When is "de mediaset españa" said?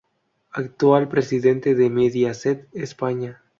1.75-3.43